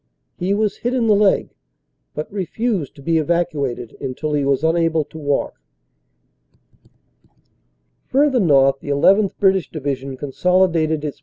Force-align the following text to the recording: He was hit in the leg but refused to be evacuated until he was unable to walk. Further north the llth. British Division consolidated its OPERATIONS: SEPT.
He 0.35 0.55
was 0.55 0.77
hit 0.77 0.95
in 0.95 1.05
the 1.05 1.15
leg 1.15 1.53
but 2.15 2.33
refused 2.33 2.95
to 2.95 3.03
be 3.03 3.19
evacuated 3.19 3.95
until 4.01 4.33
he 4.33 4.43
was 4.43 4.63
unable 4.63 5.03
to 5.05 5.17
walk. 5.19 5.61
Further 8.07 8.39
north 8.39 8.79
the 8.79 8.87
llth. 8.89 9.37
British 9.37 9.69
Division 9.69 10.17
consolidated 10.17 10.85
its 10.85 10.89
OPERATIONS: 10.89 11.17
SEPT. 11.17 11.19